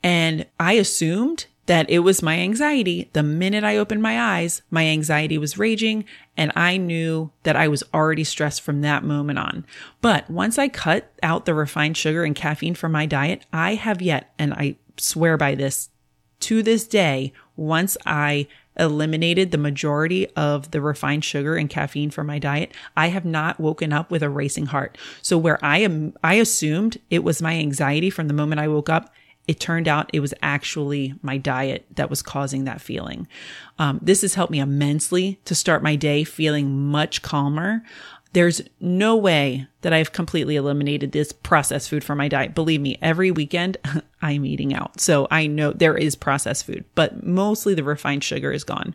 And 0.04 0.47
I 0.59 0.75
assumed 0.75 1.47
that 1.70 1.88
it 1.88 2.00
was 2.00 2.20
my 2.20 2.36
anxiety. 2.36 3.08
The 3.12 3.22
minute 3.22 3.62
I 3.62 3.76
opened 3.76 4.02
my 4.02 4.20
eyes, 4.20 4.62
my 4.72 4.88
anxiety 4.88 5.38
was 5.38 5.56
raging 5.56 6.04
and 6.36 6.50
I 6.56 6.76
knew 6.76 7.30
that 7.44 7.54
I 7.54 7.68
was 7.68 7.84
already 7.94 8.24
stressed 8.24 8.62
from 8.62 8.80
that 8.80 9.04
moment 9.04 9.38
on. 9.38 9.64
But 10.00 10.28
once 10.28 10.58
I 10.58 10.66
cut 10.66 11.12
out 11.22 11.44
the 11.44 11.54
refined 11.54 11.96
sugar 11.96 12.24
and 12.24 12.34
caffeine 12.34 12.74
from 12.74 12.90
my 12.90 13.06
diet, 13.06 13.46
I 13.52 13.76
have 13.76 14.02
yet, 14.02 14.34
and 14.36 14.52
I 14.52 14.78
swear 14.96 15.36
by 15.36 15.54
this 15.54 15.90
to 16.40 16.64
this 16.64 16.88
day, 16.88 17.32
once 17.54 17.96
I 18.04 18.48
eliminated 18.76 19.52
the 19.52 19.58
majority 19.58 20.28
of 20.30 20.72
the 20.72 20.80
refined 20.80 21.24
sugar 21.24 21.54
and 21.54 21.70
caffeine 21.70 22.10
from 22.10 22.26
my 22.26 22.40
diet, 22.40 22.72
I 22.96 23.10
have 23.10 23.24
not 23.24 23.60
woken 23.60 23.92
up 23.92 24.10
with 24.10 24.24
a 24.24 24.28
racing 24.28 24.66
heart. 24.66 24.98
So 25.22 25.38
where 25.38 25.64
I 25.64 25.78
am, 25.78 26.14
I 26.24 26.34
assumed 26.34 26.98
it 27.10 27.22
was 27.22 27.40
my 27.40 27.54
anxiety 27.54 28.10
from 28.10 28.26
the 28.26 28.34
moment 28.34 28.60
I 28.60 28.66
woke 28.66 28.88
up. 28.88 29.14
It 29.47 29.59
turned 29.59 29.88
out 29.88 30.11
it 30.12 30.20
was 30.20 30.35
actually 30.42 31.14
my 31.23 31.37
diet 31.37 31.87
that 31.97 32.11
was 32.11 32.23
causing 32.23 32.64
that 32.64 32.80
feeling. 32.80 33.26
Um, 33.78 33.99
this 34.02 34.23
has 34.23 34.35
helped 34.35 34.52
me 34.52 34.61
immensely 34.61 35.40
to 35.44 35.54
start 35.54 35.82
my 35.82 35.97
day 35.97 36.25
feeling 36.25 36.88
much 36.88 37.23
calmer. 37.23 37.82
There's 38.32 38.62
no 38.78 39.16
way 39.16 39.66
that 39.80 39.92
I've 39.92 40.12
completely 40.12 40.54
eliminated 40.54 41.11
this 41.11 41.32
processed 41.32 41.90
food 41.90 42.04
from 42.04 42.18
my 42.18 42.28
diet. 42.28 42.54
Believe 42.54 42.80
me, 42.80 42.97
every 43.02 43.30
weekend 43.30 43.76
I'm 44.23 44.44
eating 44.44 44.73
out. 44.73 45.00
So 45.00 45.26
I 45.30 45.49
know 45.49 45.73
there 45.73 45.97
is 45.97 46.14
processed 46.14 46.66
food, 46.66 46.85
but 46.94 47.25
mostly 47.25 47.75
the 47.75 47.82
refined 47.82 48.23
sugar 48.23 48.52
is 48.52 48.62
gone. 48.62 48.94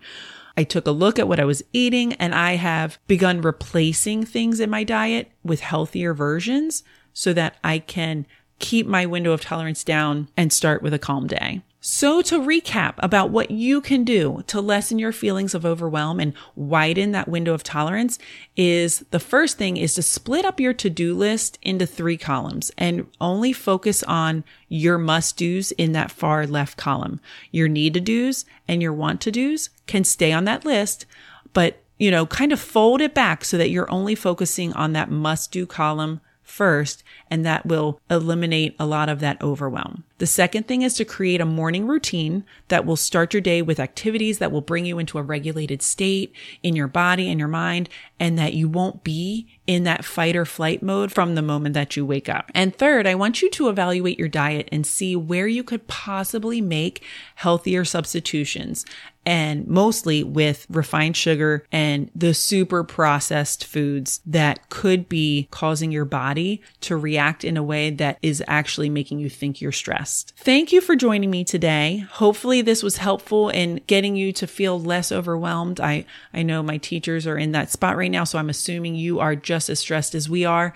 I 0.58 0.64
took 0.64 0.88
a 0.88 0.92
look 0.92 1.20
at 1.20 1.28
what 1.28 1.40
I 1.40 1.46
was 1.46 1.64
eating 1.74 2.14
and 2.14 2.34
I 2.34 2.54
have 2.56 2.98
begun 3.08 3.42
replacing 3.42 4.25
things 4.25 4.60
in 4.60 4.70
my 4.70 4.84
diet 4.84 5.32
with 5.44 5.60
healthier 5.60 6.14
versions 6.14 6.84
so 7.14 7.34
that 7.34 7.58
I 7.64 7.80
can 7.80 8.25
keep 8.60 8.88
my 8.88 9.06
window 9.06 9.32
of 9.32 9.42
tolerance 9.42 9.84
down 9.84 10.30
and 10.38 10.52
start 10.52 10.82
with 10.82 10.94
a 10.94 11.00
calm 11.00 11.28
day. 11.28 11.62
So 11.88 12.24
to 12.24 12.40
recap 12.40 12.96
about 12.98 13.30
what 13.30 13.52
you 13.52 13.80
can 13.80 14.04
do 14.04 14.44
to 14.48 14.60
lessen 14.60 14.98
your 14.98 15.12
feelings 15.12 15.54
of 15.54 15.68
overwhelm 15.68 16.20
and 16.20 16.34
widen 16.56 17.12
that 17.12 17.28
window 17.28 17.54
of 17.54 17.62
tolerance 17.62 18.18
is 18.56 19.06
the 19.12 19.20
first 19.20 19.60
thing 19.60 19.78
is 19.78 19.94
to 19.94 20.02
split 20.02 20.46
up 20.46 20.60
your 20.60 20.74
to-do 20.74 21.14
list 21.14 21.60
into 21.62 21.86
three 21.86 22.18
columns 22.18 22.72
and 22.76 23.06
only 23.22 23.54
focus 23.54 24.02
on 24.02 24.44
your 24.68 24.98
must 24.98 25.38
do's 25.38 25.72
in 25.74 25.92
that 25.92 26.10
far 26.10 26.48
left 26.48 26.76
column. 26.76 27.20
Your 27.52 27.68
need 27.68 27.94
to 27.94 28.02
do's 28.02 28.46
and 28.68 28.82
your 28.82 28.94
want 28.94 29.22
to 29.22 29.30
do's 29.30 29.70
can 29.86 30.04
stay 30.04 30.32
on 30.32 30.46
that 30.46 30.66
list, 30.66 31.06
but 31.54 31.84
you 32.00 32.10
know, 32.10 32.26
kind 32.26 32.52
of 32.52 32.60
fold 32.60 33.00
it 33.00 33.14
back 33.14 33.46
so 33.46 33.60
that 33.60 33.70
you're 33.70 33.92
only 33.92 34.16
focusing 34.16 34.74
on 34.74 34.94
that 34.94 35.12
must 35.12 35.52
do 35.52 35.68
column 35.68 36.20
first, 36.46 37.04
and 37.30 37.46
that 37.46 37.66
will 37.66 38.00
eliminate 38.10 38.75
a 38.80 38.86
lot 38.86 39.10
of 39.10 39.20
that 39.20 39.42
overwhelm. 39.42 40.04
The 40.18 40.28
second 40.28 40.68
thing 40.68 40.82
is 40.82 40.94
to 40.94 41.04
create 41.04 41.42
a 41.42 41.46
morning 41.46 41.88
routine 41.88 42.46
that 42.70 42.86
will 42.86 42.96
start 42.96 43.34
your 43.34 43.42
day 43.42 43.62
with 43.62 43.82
activities 43.82 44.38
that 44.40 44.52
will 44.52 44.62
bring 44.62 44.86
you 44.86 44.98
into 44.98 45.18
a 45.18 45.24
regulated 45.24 45.82
state 45.82 46.32
in 46.64 46.75
your 46.75 46.88
body 46.88 47.30
and 47.30 47.38
your 47.38 47.50
mind, 47.50 47.90
and 48.20 48.40
that 48.40 48.54
you 48.54 48.70
won't 48.70 49.04
be 49.04 49.48
in 49.68 49.84
that 49.84 50.06
fight 50.06 50.36
or 50.36 50.46
flight 50.46 50.82
mode 50.82 51.12
from 51.12 51.36
the 51.36 51.42
moment 51.42 51.74
that 51.74 51.98
you 51.98 52.06
wake 52.06 52.30
up. 52.30 52.50
And 52.54 52.74
third, 52.74 53.06
I 53.06 53.16
want 53.16 53.42
you 53.42 53.50
to 53.50 53.68
evaluate 53.68 54.18
your 54.18 54.30
diet 54.30 54.70
and 54.72 54.88
see 54.88 55.16
where 55.16 55.48
you 55.48 55.64
could 55.64 55.88
possibly 55.88 56.62
make 56.62 57.04
healthier 57.36 57.84
substitutions 57.84 58.86
and 59.25 59.67
mostly 59.67 60.24
with 60.24 60.65
refined 60.70 61.17
sugar 61.17 61.65
and 61.72 62.12
the 62.15 62.34
super 62.34 62.84
processed 62.84 63.65
foods 63.65 64.22
that 64.25 64.70
could 64.70 65.10
be 65.10 65.48
causing 65.51 65.91
your 65.91 66.05
body 66.05 66.62
to 66.82 66.96
react 66.96 67.44
in 67.44 67.58
a 67.58 67.63
way 67.63 67.89
that 67.89 68.17
is 68.22 68.44
actually 68.48 68.89
making 68.89 69.20
you 69.20 69.29
think 69.29 69.62
you're 69.62 69.72
stressed. 69.72 70.34
Thank 70.38 70.72
you 70.72 70.82
for 70.82 70.96
joining 70.96 71.32
me 71.32 71.44
today. 71.44 72.05
Hopefully 72.12 72.62
this 72.62 72.84
was 72.84 72.98
helpful 72.98 73.50
in 73.50 73.82
getting 73.88 74.15
you 74.15 74.32
to 74.34 74.48
feel 74.48 74.79
less 74.79 75.12
overwhelmed. 75.12 75.79
I, 75.79 76.05
I 76.34 76.44
know 76.44 76.62
my 76.62 76.77
teachers 76.77 77.25
are 77.25 77.38
in 77.38 77.51
that 77.53 77.72
spot 77.72 77.98
right 77.98 78.12
now, 78.12 78.24
so 78.24 78.38
I'm 78.38 78.50
assuming 78.50 78.96
you 78.96 79.20
are 79.20 79.36
just 79.36 79.70
as 79.70 79.79
stressed 79.79 80.13
as 80.13 80.29
we 80.29 80.46
are. 80.46 80.74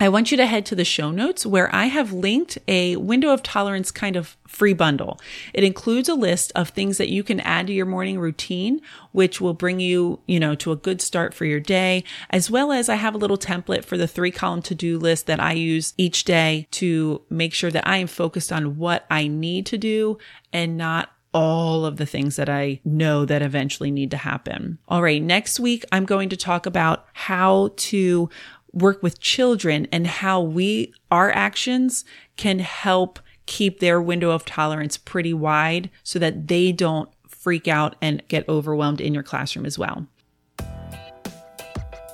I 0.00 0.08
want 0.08 0.32
you 0.32 0.36
to 0.38 0.46
head 0.46 0.66
to 0.66 0.74
the 0.74 0.84
show 0.84 1.12
notes 1.12 1.46
where 1.46 1.72
I 1.72 1.84
have 1.84 2.12
linked 2.12 2.58
a 2.66 2.96
window 2.96 3.32
of 3.32 3.40
tolerance 3.42 3.92
kind 3.92 4.16
of 4.16 4.36
free 4.48 4.72
bundle. 4.72 5.20
It 5.54 5.62
includes 5.62 6.08
a 6.08 6.14
list 6.14 6.50
of 6.56 6.70
things 6.70 6.98
that 6.98 7.08
you 7.08 7.22
can 7.22 7.38
add 7.38 7.68
to 7.68 7.72
your 7.72 7.86
morning 7.86 8.18
routine, 8.18 8.80
which 9.12 9.40
will 9.40 9.54
bring 9.54 9.78
you, 9.78 10.18
you 10.26 10.40
know, 10.40 10.56
to 10.56 10.72
a 10.72 10.76
good 10.76 11.00
start 11.00 11.34
for 11.34 11.44
your 11.44 11.60
day, 11.60 12.02
as 12.30 12.50
well 12.50 12.72
as 12.72 12.88
I 12.88 12.96
have 12.96 13.14
a 13.14 13.18
little 13.18 13.38
template 13.38 13.84
for 13.84 13.96
the 13.96 14.08
three 14.08 14.32
column 14.32 14.62
to 14.62 14.74
do 14.74 14.98
list 14.98 15.26
that 15.26 15.38
I 15.38 15.52
use 15.52 15.94
each 15.96 16.24
day 16.24 16.66
to 16.72 17.22
make 17.30 17.54
sure 17.54 17.70
that 17.70 17.86
I 17.86 17.98
am 17.98 18.08
focused 18.08 18.52
on 18.52 18.78
what 18.78 19.06
I 19.08 19.28
need 19.28 19.66
to 19.66 19.78
do 19.78 20.18
and 20.52 20.76
not 20.76 21.10
all 21.34 21.86
of 21.86 21.96
the 21.96 22.06
things 22.06 22.36
that 22.36 22.48
I 22.48 22.80
know 22.84 23.24
that 23.24 23.42
eventually 23.42 23.90
need 23.90 24.10
to 24.10 24.16
happen. 24.18 24.78
All 24.88 25.02
right. 25.02 25.22
Next 25.22 25.58
week, 25.58 25.84
I'm 25.90 26.04
going 26.04 26.28
to 26.28 26.36
talk 26.36 26.66
about 26.66 27.06
how 27.14 27.70
to 27.76 28.28
work 28.72 29.02
with 29.02 29.20
children 29.20 29.86
and 29.92 30.06
how 30.06 30.40
we, 30.40 30.92
our 31.10 31.30
actions 31.30 32.04
can 32.36 32.58
help 32.58 33.18
keep 33.46 33.80
their 33.80 34.00
window 34.00 34.30
of 34.30 34.44
tolerance 34.44 34.96
pretty 34.96 35.34
wide 35.34 35.90
so 36.02 36.18
that 36.18 36.48
they 36.48 36.72
don't 36.72 37.08
freak 37.26 37.68
out 37.68 37.96
and 38.00 38.22
get 38.28 38.48
overwhelmed 38.48 39.00
in 39.00 39.12
your 39.12 39.22
classroom 39.22 39.66
as 39.66 39.78
well. 39.78 40.06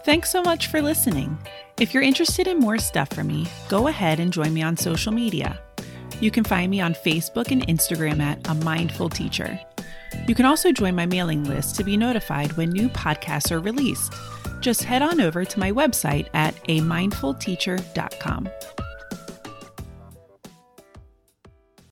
Thanks 0.05 0.31
so 0.31 0.43
much 0.43 0.69
for 0.69 0.81
listening. 0.81 1.37
If 1.79 1.93
you're 1.93 2.03
interested 2.03 2.49
in 2.49 2.59
more 2.59 2.79
stuff 2.79 3.11
from 3.11 3.27
me, 3.27 3.47
go 3.69 3.89
ahead 3.89 4.19
and 4.21 4.33
join 4.33 4.55
me 4.55 4.63
on 4.63 4.77
social 4.77 5.13
media. 5.13 5.61
You 6.21 6.31
can 6.31 6.45
find 6.45 6.71
me 6.71 6.81
on 6.81 6.95
Facebook 6.95 7.53
and 7.53 7.67
Instagram 7.69 8.21
at 8.21 8.49
A 8.49 8.55
Mindful 8.55 9.11
Teacher. 9.11 9.61
You 10.27 10.35
can 10.35 10.47
also 10.47 10.73
join 10.73 10.97
my 10.97 11.07
mailing 11.07 11.45
list 11.45 11.77
to 11.77 11.85
be 11.85 11.97
notified 11.97 12.53
when 12.57 12.71
new 12.71 12.89
podcasts 12.89 13.53
are 13.53 13.61
released 13.61 14.15
just 14.61 14.83
head 14.83 15.03
on 15.03 15.21
over 15.21 15.45
to 15.45 15.59
my 15.59 15.73
website 15.73 16.29
at 16.35 16.55
amindfulteacher.com. 16.67 18.49